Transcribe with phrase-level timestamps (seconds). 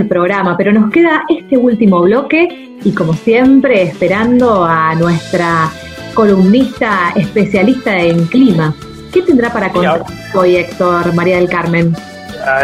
[0.00, 5.72] el programa, pero nos queda este último bloque y como siempre esperando a nuestra
[6.14, 8.72] columnista especialista en clima.
[9.12, 11.96] ¿Qué tendrá para contar hoy Héctor María del Carmen?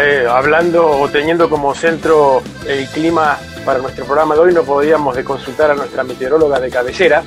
[0.01, 5.13] Eh, hablando o teniendo como centro el clima para nuestro programa de hoy, no podíamos
[5.13, 7.21] de consultar a nuestra meteoróloga de cabecera.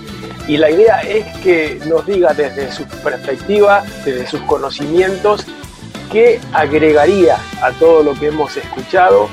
[0.46, 5.45] Y la idea es que nos diga desde su perspectiva, desde sus conocimientos,
[6.11, 9.29] qué agregaría a todo lo que hemos escuchado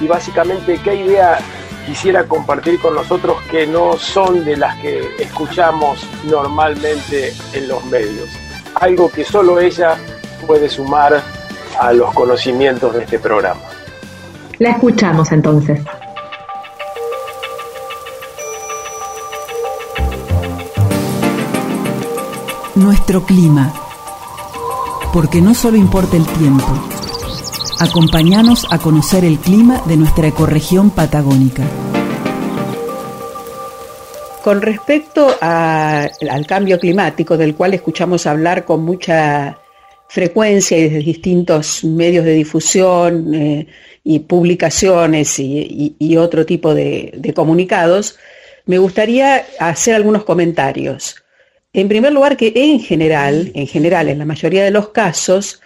[0.00, 1.38] y básicamente qué idea
[1.86, 8.28] quisiera compartir con nosotros que no son de las que escuchamos normalmente en los medios.
[8.74, 9.96] Algo que solo ella
[10.46, 11.22] puede sumar
[11.78, 13.60] a los conocimientos de este programa.
[14.58, 15.80] La escuchamos entonces.
[22.74, 23.72] Nuestro clima.
[25.12, 26.95] Porque no solo importa el tiempo.
[27.78, 31.62] Acompáñanos a conocer el clima de nuestra ecorregión patagónica.
[34.42, 39.58] Con respecto al cambio climático, del cual escuchamos hablar con mucha
[40.08, 43.66] frecuencia y desde distintos medios de difusión eh,
[44.04, 48.16] y publicaciones y, otro tipo de, de, comunicados,
[48.64, 51.16] me gustaría hacer algunos comentarios.
[51.74, 55.60] En primer lugar, que en general, en general, en la mayoría de los casos,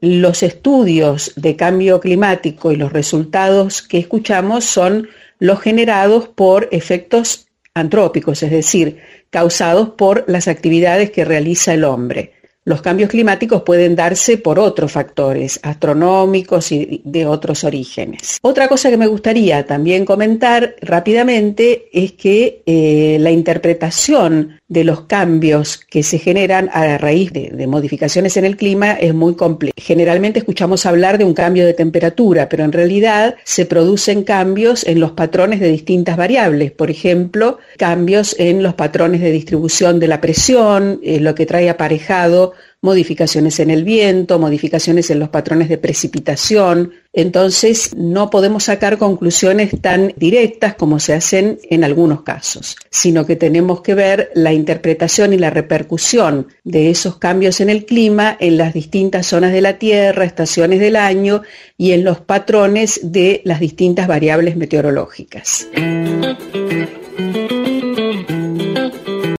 [0.00, 7.48] los estudios de cambio climático y los resultados que escuchamos son los generados por efectos
[7.74, 8.98] antrópicos, es decir,
[9.30, 12.39] causados por las actividades que realiza el hombre.
[12.70, 18.38] Los cambios climáticos pueden darse por otros factores astronómicos y de otros orígenes.
[18.42, 25.00] Otra cosa que me gustaría también comentar rápidamente es que eh, la interpretación de los
[25.00, 29.74] cambios que se generan a raíz de, modificaciones en el clima es muy compleja.
[29.76, 35.00] Generalmente escuchamos hablar de un cambio de temperatura, pero en realidad se producen cambios en
[35.00, 36.70] los patrones de distintas variables.
[36.70, 41.68] Por ejemplo, cambios en los patrones de distribución de la presión, eh, lo que trae
[41.68, 46.92] aparejado modificaciones en el viento, modificaciones en los patrones de precipitación.
[47.12, 53.36] Entonces, no podemos sacar conclusiones tan directas como se hacen en algunos casos, sino que
[53.36, 58.56] tenemos que ver la interpretación y la repercusión de esos cambios en el clima en
[58.56, 61.42] las distintas zonas de la Tierra, estaciones del año
[61.76, 65.66] y en los patrones de las distintas variables meteorológicas.